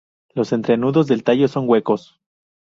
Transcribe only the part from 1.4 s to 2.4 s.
son huecos.